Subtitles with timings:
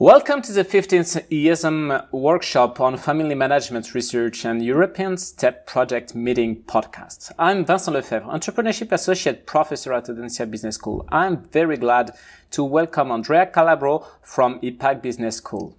[0.00, 6.62] Welcome to the 15th ESM workshop on family management research and European STEP project meeting
[6.62, 7.32] podcast.
[7.36, 11.04] I'm Vincent Lefebvre, entrepreneurship associate professor at Audencia Business School.
[11.08, 12.12] I'm very glad
[12.52, 15.76] to welcome Andrea Calabrò from IPAG Business School.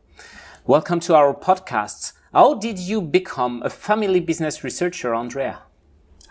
[0.66, 2.12] Welcome to our podcast.
[2.34, 5.60] How did you become a family business researcher, Andrea?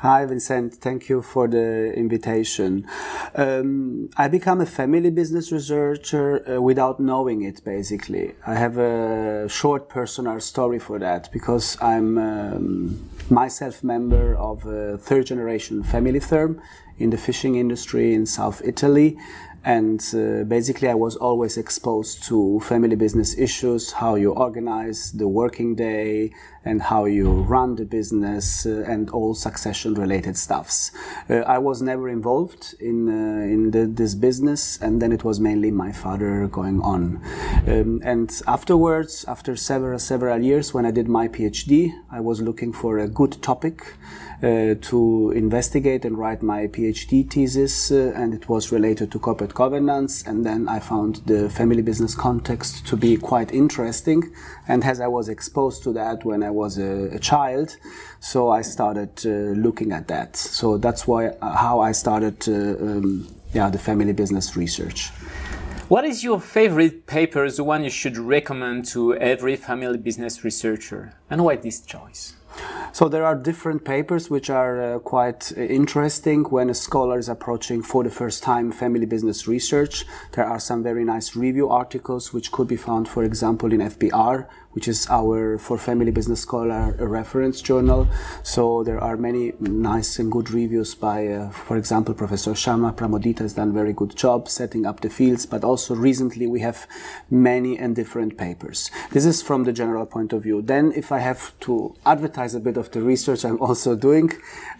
[0.01, 0.75] Hi, Vincent.
[0.77, 2.87] Thank you for the invitation.
[3.35, 8.35] Um, I become a family business researcher uh, without knowing it, basically.
[8.47, 14.99] I have a short personal story for that because I'm um, myself member of a
[14.99, 16.61] third generation family firm
[16.99, 19.17] in the fishing industry in South Italy
[19.65, 25.27] and uh, basically, I was always exposed to family business issues, how you organize the
[25.27, 26.33] working day,
[26.65, 30.93] and how you run the business, uh, and all succession related stuffs.
[31.29, 35.41] Uh, I was never involved in uh, in the, this business, and then it was
[35.41, 37.21] mainly my father going on.
[37.67, 42.73] Um, and afterwards, after several several years, when I did my PhD, I was looking
[42.73, 43.77] for a good topic
[44.43, 49.55] uh, to investigate and write my PhD thesis, uh, and it was related to corporate
[49.55, 50.13] governance.
[50.29, 54.21] And then I found the family business context to be quite interesting.
[54.69, 57.77] And as I was exposed to that when I was a, a child,
[58.21, 59.31] so I started uh,
[59.67, 60.37] looking at that.
[60.37, 62.55] So that's why uh, how I started, uh,
[62.87, 65.11] um, yeah, the family business research.
[65.89, 71.15] What is your favorite paper, the one you should recommend to every family business researcher,
[71.31, 72.35] and why this choice?
[72.99, 77.29] So there are different papers which are uh, quite uh, interesting when a scholar is
[77.29, 80.05] approaching for the first time family business research.
[80.33, 84.49] There are some very nice review articles which could be found, for example, in FBR,
[84.79, 88.07] which is our for family business scholar reference journal.
[88.45, 93.41] So there are many nice and good reviews by, uh, for example, Professor Sharma Pramodita
[93.41, 96.87] has done a very good job setting up the fields, but also recently we have
[97.29, 98.89] many and different papers.
[99.11, 100.63] This is from the general point of view.
[100.63, 104.31] Then if I have to advertise a bit of the research I'm also doing,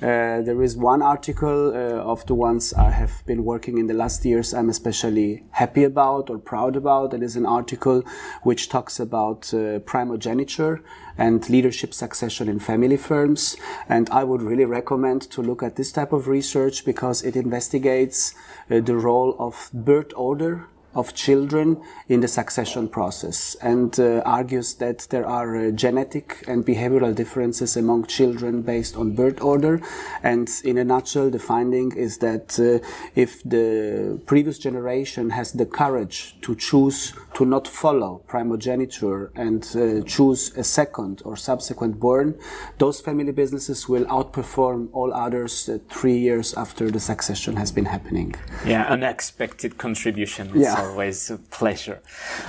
[0.01, 3.95] uh, there is one article uh, of the ones I have been working in the
[3.95, 7.15] last years I'm especially happy about or proud about.
[7.15, 8.05] It is an article
[8.45, 10.83] which talks about uh, primogeniture
[11.17, 13.57] and leadership succession in family firms.
[13.89, 18.35] And I would really recommend to look at this type of research because it investigates
[18.71, 24.75] uh, the role of birth order of children in the succession process and uh, argues
[24.75, 29.81] that there are uh, genetic and behavioral differences among children based on birth order.
[30.23, 32.85] And in a nutshell, the finding is that uh,
[33.15, 40.03] if the previous generation has the courage to choose to not follow primogeniture and uh,
[40.05, 42.35] choose a second or subsequent born,
[42.79, 47.85] those family businesses will outperform all others uh, three years after the succession has been
[47.85, 48.35] happening.
[48.67, 50.51] Yeah, unexpected contribution.
[50.53, 52.01] Yeah always a pleasure.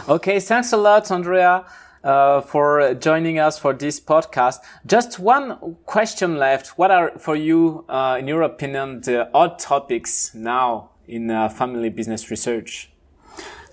[0.08, 1.66] Okay, thanks a lot, Andrea.
[2.04, 4.60] Uh, for joining us for this podcast.
[4.86, 6.78] Just one question left.
[6.80, 11.90] What are, for you, uh, in your opinion, the odd topics now in uh, family
[11.90, 12.90] business research?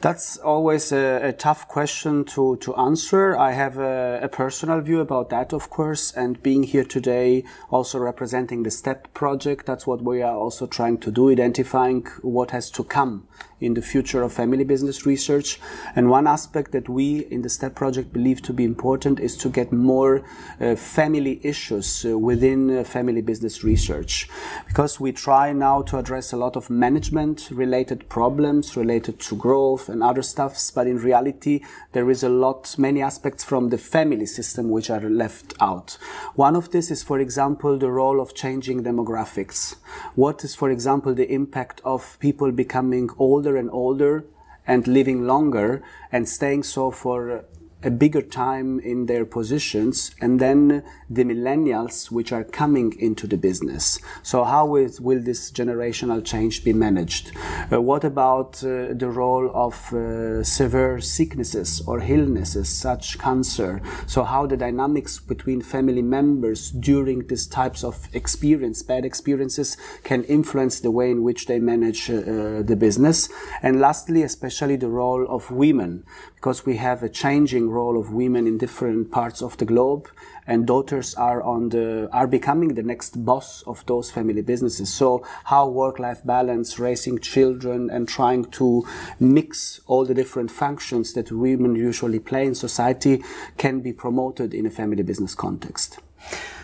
[0.03, 3.35] That's always a, a, tough question to, to answer.
[3.35, 7.99] I have a, a, personal view about that, of course, and being here today, also
[7.99, 12.71] representing the STEP project, that's what we are also trying to do, identifying what has
[12.73, 13.27] to come
[13.59, 15.59] in the future of family business research.
[15.95, 19.49] And one aspect that we in the STEP project believe to be important is to
[19.49, 20.23] get more
[20.61, 24.29] uh, family issues uh, within uh, family business research.
[24.67, 29.86] Because we try now to address a lot of management related problems related to growth
[29.89, 31.61] and other stuffs, but in reality,
[31.93, 35.99] there is a lot, many aspects from the family system which are left out.
[36.35, 39.77] One of this is, for example, the role of changing demographics.
[40.15, 44.25] What is, for example, the impact of people becoming older and older
[44.67, 47.45] and living longer and staying so for
[47.83, 53.37] a bigger time in their positions and then the millennials which are coming into the
[53.37, 53.99] business.
[54.23, 57.33] So how is, will this generational change be managed?
[57.71, 63.83] Uh, what about uh, the role of uh, severe sicknesses or illnesses such cancer?
[64.07, 70.25] So how the dynamics between family members during these types of experience bad experiences can
[70.25, 73.29] influence the way in which they manage uh, the business?
[73.63, 78.47] And lastly especially the role of women because we have a changing role of women
[78.47, 80.09] in different parts of the globe
[80.47, 85.25] and daughters are on the are becoming the next boss of those family businesses so
[85.45, 88.87] how work life balance raising children and trying to
[89.21, 93.23] mix all the different functions that women usually play in society
[93.57, 95.99] can be promoted in a family business context